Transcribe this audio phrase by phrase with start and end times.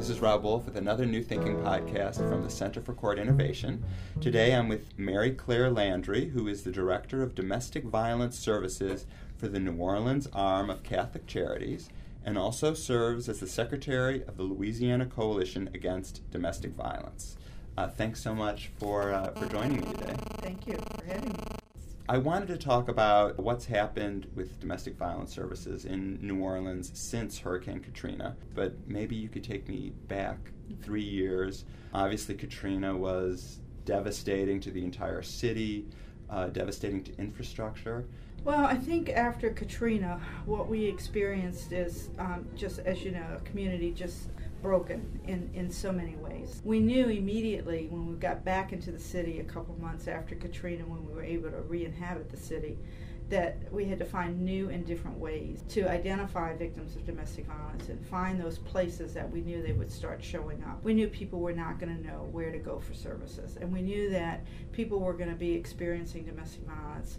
[0.00, 3.84] This is Rob Wolf with another New Thinking podcast from the Center for Court Innovation.
[4.18, 9.04] Today I'm with Mary Claire Landry, who is the Director of Domestic Violence Services
[9.36, 11.90] for the New Orleans arm of Catholic Charities
[12.24, 17.36] and also serves as the Secretary of the Louisiana Coalition Against Domestic Violence.
[17.76, 20.16] Uh, thanks so much for, uh, for joining me today.
[20.38, 21.59] Thank you for having me.
[22.10, 27.38] I wanted to talk about what's happened with domestic violence services in New Orleans since
[27.38, 30.50] Hurricane Katrina, but maybe you could take me back
[30.82, 31.66] three years.
[31.94, 35.86] Obviously, Katrina was devastating to the entire city,
[36.28, 38.04] uh, devastating to infrastructure.
[38.42, 43.40] Well, I think after Katrina, what we experienced is um, just, as you know, a
[43.48, 44.30] community just
[44.62, 46.60] broken in, in so many ways.
[46.64, 50.84] We knew immediately when we got back into the city a couple months after Katrina,
[50.84, 52.78] when we were able to re inhabit the city,
[53.30, 57.88] that we had to find new and different ways to identify victims of domestic violence
[57.88, 60.82] and find those places that we knew they would start showing up.
[60.82, 63.82] We knew people were not going to know where to go for services, and we
[63.82, 67.18] knew that people were going to be experiencing domestic violence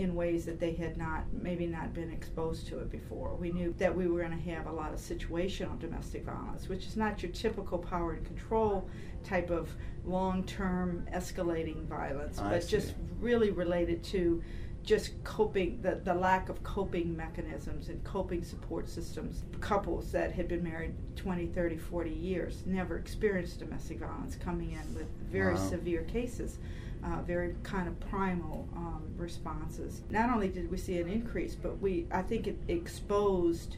[0.00, 3.34] in ways that they had not maybe not been exposed to it before.
[3.34, 6.86] We knew that we were going to have a lot of situational domestic violence, which
[6.86, 8.88] is not your typical power and control
[9.24, 9.68] type of
[10.04, 12.70] long-term escalating violence, I but see.
[12.70, 14.42] just really related to
[14.82, 20.48] just coping the, the lack of coping mechanisms and coping support systems couples that had
[20.48, 25.68] been married 20 30 40 years never experienced domestic violence coming in with very Wow.
[25.68, 26.58] severe cases
[27.04, 30.02] uh, very kind of primal um, responses.
[30.10, 33.76] Not only did we see an increase, but we I think it exposed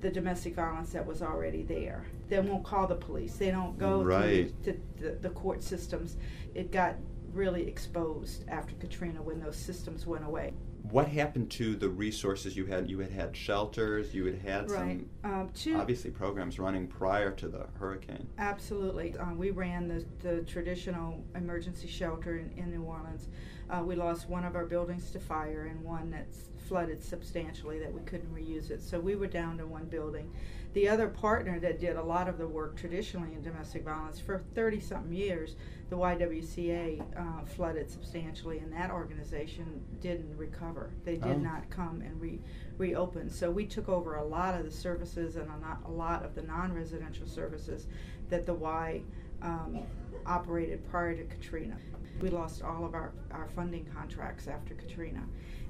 [0.00, 2.04] the domestic violence that was already there.
[2.28, 3.36] They won't call the police.
[3.36, 4.52] They don't go Right.
[4.62, 6.16] the, the, the court systems.
[6.54, 6.96] It got
[7.32, 10.52] really exposed after Katrina when those systems went away.
[10.90, 12.90] What happened to the resources you had?
[12.90, 14.80] You had had shelters, you had had Right.
[14.82, 18.28] Um, some two, obviously programs running prior to the hurricane.
[18.38, 19.16] Absolutely.
[19.16, 23.28] Uh, we ran the, the traditional emergency shelter in, in New Orleans.
[23.70, 27.92] Uh, we lost one of our buildings to fire and one that's flooded substantially that
[27.92, 28.82] we couldn't reuse it.
[28.82, 30.32] So we were down to one building.
[30.72, 34.42] The other partner that did a lot of the work traditionally in domestic violence for
[34.54, 35.54] 30 something years,
[35.88, 40.90] the YWCA, uh, flooded substantially, and that organization didn't recover.
[41.04, 41.38] They did Oh.
[41.38, 42.40] not come and re-
[42.78, 43.30] reopen.
[43.30, 45.48] So we took over a lot of the services and
[45.86, 47.86] a, lot of the non residential services
[48.30, 49.02] that the Y
[49.42, 49.80] um,
[50.26, 51.76] operated prior to Katrina.
[52.20, 55.22] We lost all of our, our funding contracts after Katrina,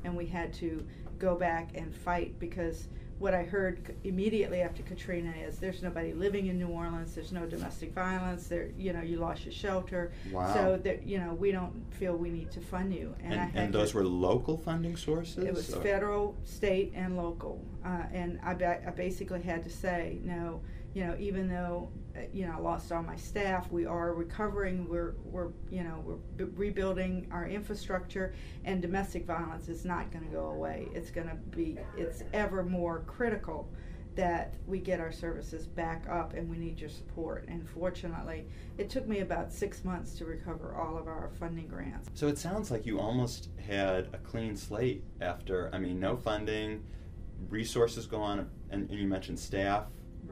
[0.05, 0.87] and we had to
[1.19, 2.89] go back and fight because
[3.19, 7.47] what I heard immediately after Katrina is there's nobody living in New Orleans, there's no
[7.47, 10.53] domestic violence, there you know you lost your shelter, Wow.
[10.53, 13.15] so that you know we don't feel we need to fund you.
[13.23, 15.45] And, I and, those to- were local funding sources?
[15.45, 19.71] it was or- federal, state, and local, uh, and I, ba- I basically had to
[19.71, 20.61] say no.
[20.95, 24.89] You know, even though uh, you know I lost all my staff, we are recovering.
[24.89, 28.33] We're we're you know we're b- rebuilding our infrastructure,
[28.65, 30.89] and domestic violence is not going to go away.
[30.95, 33.69] It's going to be it's ever more critical
[34.15, 37.45] that we get our services back up, and we need your support.
[37.49, 38.47] And fortunately,
[38.79, 42.09] it took me about six months to recover all of our funding grants.
[42.15, 46.85] So it sounds like you almost had a clean slate after, I mean, no funding,
[47.49, 49.87] resources gone, and, and you mentioned staff.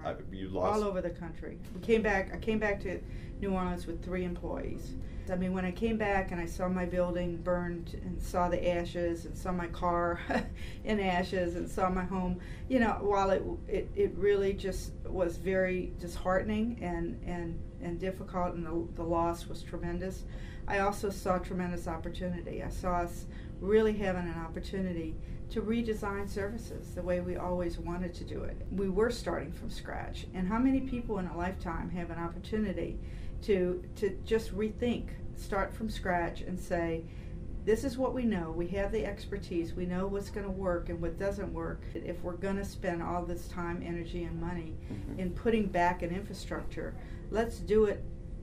[0.04, 0.82] Uh, you lost.
[0.82, 1.58] all over the country.
[1.74, 2.32] We came back.
[2.32, 3.00] I came back to
[3.40, 4.94] New Orleans with three employees.
[5.30, 8.68] I mean, when I came back and I saw my building burned and saw the
[8.68, 10.20] ashes and saw my car
[10.84, 15.36] in ashes and saw my home, you know, while it it, it really just was
[15.36, 20.24] very disheartening and and and difficult and the, the loss was tremendous.
[20.66, 22.62] I also saw tremendous opportunity.
[22.62, 23.26] I saw us
[23.60, 25.14] really having an opportunity
[25.52, 28.56] to redesign services the way we always wanted to do it.
[28.70, 30.26] We were starting from scratch.
[30.34, 32.98] And how many people in a lifetime have an opportunity
[33.42, 37.04] to to just rethink, start from scratch and say,
[37.64, 38.50] this is what we know.
[38.50, 39.74] We have the expertise.
[39.74, 41.82] We know what's going to work and what doesn't work.
[41.94, 45.18] If we're going to spend all this time, energy, and money Mhm.
[45.18, 46.94] in putting back an infrastructure,
[47.30, 48.02] let's do it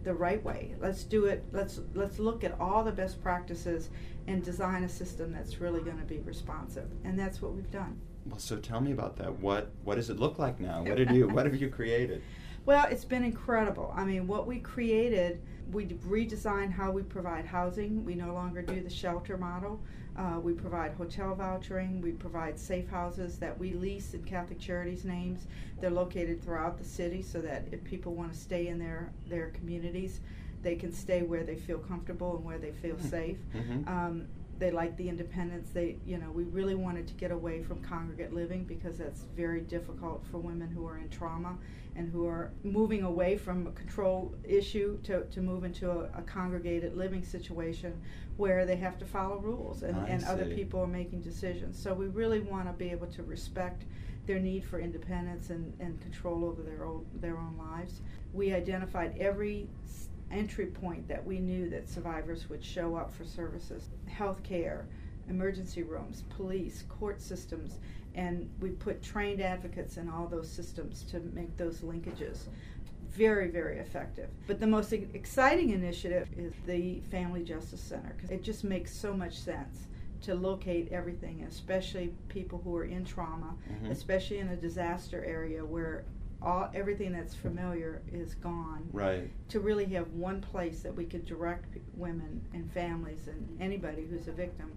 [0.10, 0.74] the right way.
[0.80, 1.46] Let's do it.
[1.52, 3.92] Let's let's look at all the best practices
[4.26, 6.90] and design a system that's really going to be responsive.
[7.04, 8.02] And that's what we've done.
[8.26, 9.40] Well, so tell me about that.
[9.40, 10.82] What what does it look like now?
[10.82, 12.24] What did you What have you created?
[12.70, 13.92] Well, it's been incredible.
[13.96, 18.06] I mean, what we created, we redesigned how we provide housing.
[18.06, 19.80] We no longer do the shelter model.
[20.16, 22.00] Uh, we provide hotel vouchering.
[22.00, 25.48] We provide safe houses that we lease in Catholic Charities' names.
[25.82, 29.48] They're located throughout the city so that if people want to stay in their, their
[29.48, 30.20] communities,
[30.62, 33.08] they can stay where they feel comfortable and where they feel Hmm.
[33.08, 33.38] safe.
[33.56, 33.88] Mhm.
[33.88, 34.28] Um,
[34.60, 35.70] they like the independence.
[35.70, 39.62] They, you know, we really wanted to get away from congregate living because that's very
[39.62, 41.58] difficult for women who are in trauma
[41.96, 46.22] and who are moving away from a control issue to, to move into a, a
[46.24, 48.00] congregated living situation
[48.38, 51.82] where they have to follow rules and, and other people are making decisions.
[51.82, 53.86] So we really want to be able to respect
[54.28, 58.02] their need for independence and, and control over their own, their own lives.
[58.34, 59.68] We identified every
[60.32, 64.88] entry point that we knew that survivors would show up for services health care,
[65.30, 67.80] emergency rooms, police, court systems,
[68.16, 72.48] and we put trained advocates in all those systems to make those linkages.
[73.10, 74.30] Very, very effective.
[74.46, 79.14] But the most exciting initiative is the Family Justice Center because it just makes so
[79.14, 79.88] much sense
[80.22, 83.92] to locate everything, especially people who are in trauma, mm-hmm.
[83.92, 86.04] especially in a disaster area where
[86.42, 88.88] all everything that's familiar is gone.
[88.92, 89.30] Right.
[89.50, 94.28] To really have one place that we could direct women and families and anybody who's
[94.28, 94.72] a victim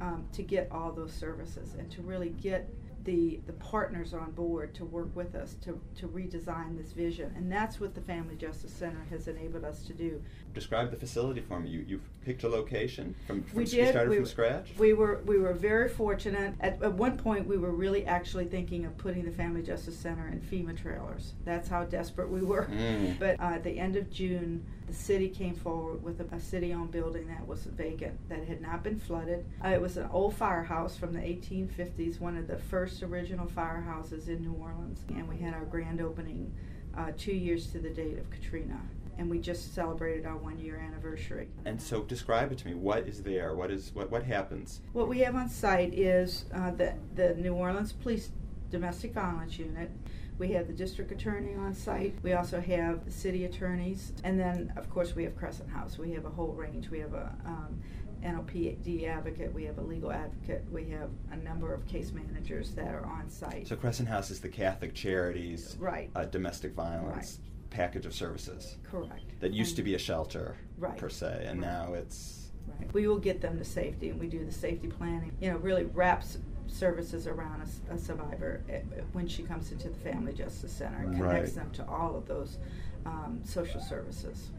[0.00, 2.68] um, to get all those services and to really get
[3.06, 7.32] the, the partners on board to work with us to, to redesign this vision.
[7.36, 10.20] And that's what the Family Justice Center has enabled us to do.
[10.52, 11.70] Describe the facility for me.
[11.70, 13.90] You, you picked a location from, from we did.
[13.90, 14.72] started we, from scratch?
[14.76, 16.54] We were, we were very fortunate.
[16.60, 20.26] At, at one point, we were really actually thinking of putting the Family Justice Center
[20.26, 21.34] in FEMA trailers.
[21.44, 22.66] That's how desperate we were.
[22.66, 23.18] Mm.
[23.18, 26.90] But uh, at the end of June, the city came forward with a, a city-owned
[26.90, 29.44] building that was vacant, that had not been flooded.
[29.64, 34.28] Uh, it was an old firehouse from the 1850s, one of the first original firehouses
[34.28, 36.52] in New Orleans, and we had our grand opening
[36.96, 38.80] uh, two years to the date of Katrina.
[39.18, 41.48] And we just celebrated our one-year anniversary.
[41.64, 42.74] And so, describe it to me.
[42.74, 43.54] What is there?
[43.54, 44.10] What is what?
[44.10, 44.82] What happens?
[44.92, 48.28] What we have on site is uh, the the New Orleans Police
[48.70, 49.90] Domestic Violence Unit
[50.38, 52.14] we have the district attorney on site.
[52.22, 54.12] We also have the city attorneys.
[54.24, 55.98] And then, of course, we have Crescent House.
[55.98, 56.90] We have a whole range.
[56.90, 57.82] We have a um,
[58.26, 62.94] NOPD advocate, we have a legal advocate, we have a number of case managers that
[62.94, 63.68] are on site.
[63.68, 66.10] So Crescent House is the Catholic Charities right.
[66.14, 67.70] uh, domestic violence right.
[67.70, 68.76] package of services.
[68.82, 69.40] Correct.
[69.40, 70.96] That used and to be a shelter right.
[70.96, 71.70] per se, and right.
[71.70, 72.50] now it's.
[72.66, 72.92] Right.
[72.92, 75.32] We will get them to safety, and we do the safety planning.
[75.40, 78.80] You know, really wraps services around a, a, survivor eh,
[79.12, 81.64] when she comes into the Family Justice Center and connects right.
[81.64, 82.58] them to all of those
[83.04, 84.50] um, social services.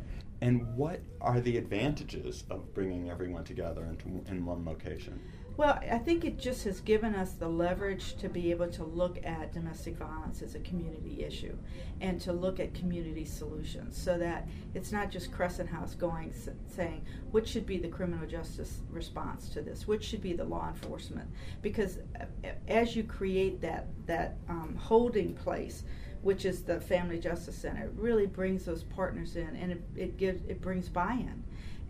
[0.41, 5.19] And what are the advantages of bringing everyone together into in one location?
[5.57, 9.17] Well, I think it just has given us the leverage to be able to look
[9.25, 11.57] at domestic violence as a community issue
[11.99, 16.31] and to look at community solutions so that it's not just Crescent House going
[16.67, 20.67] saying what should be the criminal justice response to this, what should be the law
[20.67, 21.27] enforcement.
[21.63, 25.85] Because uh, as you create that, that um, holding place,
[26.21, 30.17] which is the Family Justice Center, it really brings those partners in and it, it
[30.17, 31.43] gives it brings buy-in,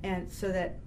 [0.04, 0.80] and so that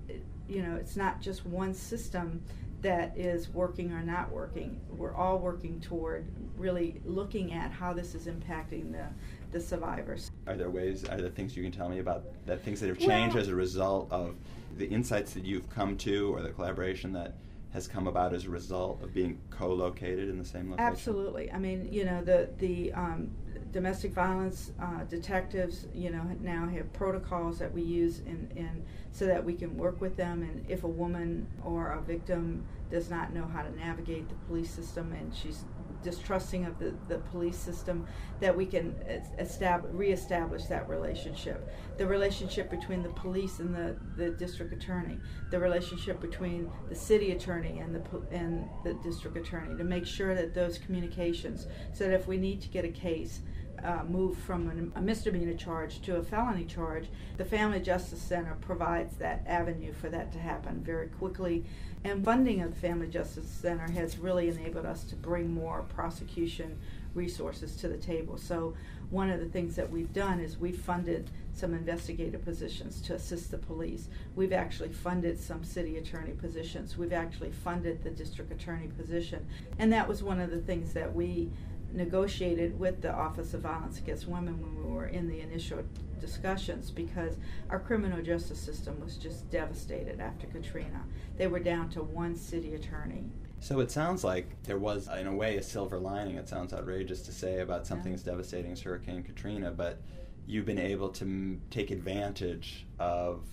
[0.50, 2.43] you know it's not just one system
[2.82, 4.81] that is working or not working.
[4.88, 6.26] We're all working toward
[6.56, 9.06] really looking at how this is impacting the,
[9.52, 10.31] the survivors.
[10.47, 12.99] Are there ways, are there things you can tell me about that things that have
[12.99, 14.35] changed well, as a result of
[14.76, 17.35] the insights that you've come to or the collaboration that
[17.73, 20.93] has come about as a result of being co-located in the same location?
[20.93, 21.53] Absolutely.
[21.53, 23.31] I mean, you know, the the um,
[23.72, 29.26] domestic violence uh, detectives, you know, now have protocols that we use in, in so
[29.26, 30.43] that we can work with them.
[30.43, 34.70] And if a woman or a victim does not know how to navigate the police
[34.70, 35.64] system and she's
[36.03, 38.06] distrusting of the, the police system,
[38.41, 38.94] that we can
[39.39, 41.70] establish, reestablish that relationship.
[41.98, 45.19] The relationship between the police and the, the district attorney,
[45.50, 50.34] the relationship between the city attorney and the, and the district attorney, to make sure
[50.34, 53.41] that those communications, so that if we need to get a case,
[53.84, 59.17] uh, move from a misdemeanor charge to a felony charge, the Family Justice Center provides
[59.17, 61.65] that avenue for that to happen very quickly.
[62.05, 66.79] And funding of the Family Justice Center has really enabled us to bring more prosecution
[67.15, 68.39] resources to the table.
[68.39, 68.75] So,
[69.10, 73.51] one of the things that we've done is we've funded some investigative positions to assist
[73.51, 74.06] the police.
[74.37, 76.96] We've actually funded some city attorney positions.
[76.96, 79.44] We've actually funded the district attorney position.
[79.81, 81.51] And that was one of the things that we
[81.93, 85.82] negotiated with the Office of Violence Against Women when we were in the initial
[86.20, 87.37] discussions because
[87.70, 91.03] our criminal justice system was just devastated after Katrina.
[91.37, 93.25] They were down to one city attorney.
[93.61, 96.37] So it sounds like there was, in a way, a silver lining.
[96.37, 98.17] It sounds outrageous to say about something yeah.
[98.17, 100.01] as devastating as Hurricane Katrina, but
[100.47, 103.44] you've been able to m- take advantage of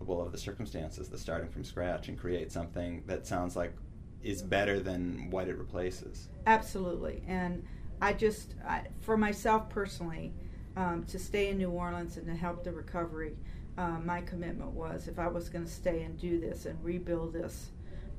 [0.00, 3.74] well of the circumstances, the starting from scratch, and create something that sounds like
[4.22, 6.28] is better than what it replaces.
[6.46, 7.64] Absolutely, and
[8.00, 10.32] I just, I, for myself personally,
[10.76, 13.36] um, to stay in New Orleans and to help the recovery
[13.78, 17.32] uh, my commitment was if I was going to stay and do this and rebuild
[17.32, 17.70] this,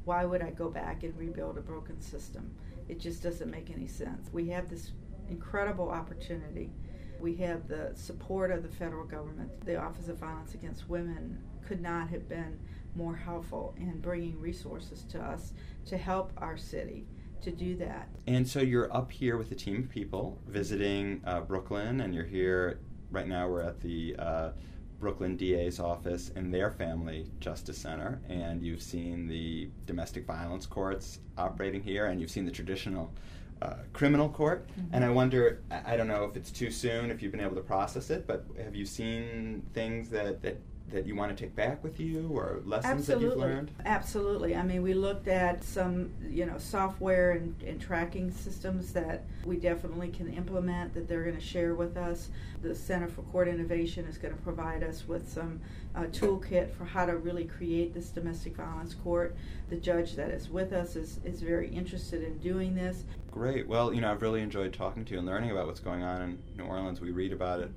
[0.05, 2.51] why would I go back and rebuild a broken system?
[2.89, 4.29] It just doesn't make any sense.
[4.33, 4.91] We have this
[5.29, 6.71] incredible opportunity.
[7.19, 9.65] We have the support of the federal government.
[9.65, 12.59] The Office of Violence Against Women could not have been
[12.95, 15.53] more helpful in bringing resources to us
[15.85, 17.05] to help our city
[17.41, 18.07] to do that.
[18.27, 22.25] And so you're up here with a team of people visiting uh, Brooklyn, and you're
[22.25, 22.79] here
[23.11, 23.47] right now.
[23.47, 24.49] We're at the uh,
[24.99, 31.19] Brooklyn DA's office in their Family Justice Center, and you've seen the domestic violence courts
[31.37, 33.11] operating here, and you've seen the traditional
[33.61, 34.67] uh, criminal court.
[34.69, 34.95] Mm-hmm.
[34.95, 37.61] And I wonder, I don't know if it's too soon, if you've been able to
[37.61, 40.61] process it, but have you seen things that, that
[40.91, 43.25] that you want to take back with you or lessons Absolutely.
[43.25, 43.71] that you've learned?
[43.85, 44.55] Absolutely.
[44.55, 49.57] I mean, we looked at some, you know, software and, and tracking systems that we
[49.57, 52.29] definitely can implement that they're going to share with us.
[52.61, 55.59] The Center for Court Innovation is going to provide us with some
[55.95, 59.35] uh, toolkit for how to really create this domestic violence court.
[59.69, 63.03] The judge that is with us is, is very interested in doing this.
[63.31, 63.67] Great.
[63.67, 66.21] Well, you know, I've really enjoyed talking to you and learning about what's going on
[66.21, 67.01] in New Orleans.
[67.01, 67.71] We read about it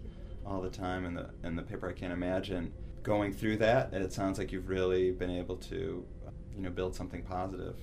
[0.44, 1.88] all the time in the in the paper.
[1.88, 2.72] I can't imagine
[3.06, 6.04] going through that, and it sounds like you've really been able to,
[6.56, 7.76] you know, build something positive.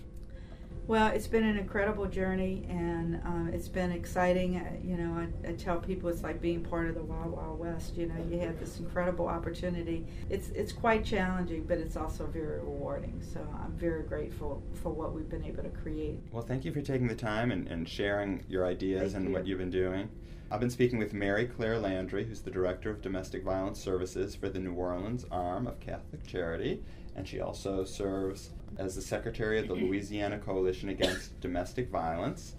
[0.85, 4.57] Well, it's been an incredible journey, and um, it's been exciting.
[4.57, 7.57] Uh, you know, I, I, tell people it's like being part of the Wild Wild
[7.57, 7.95] West.
[7.95, 10.05] You know, you have this incredible opportunity.
[10.29, 13.21] It's it's quite challenging, but it's also very rewarding.
[13.21, 16.19] So I'm very grateful for what we've been able to create.
[16.33, 19.33] Well, thank you for taking the time and, and sharing your ideas thank and you.
[19.33, 20.09] what you've been doing.
[20.51, 24.49] I've been speaking with Mary Claire Landry, who's the Director of Domestic Violence Services for
[24.49, 26.83] the New Orleans arm of Catholic Charity,
[27.15, 29.85] and she also serves as the Secretary of the mm-hmm.
[29.85, 32.55] Louisiana Coalition Against Domestic Violence.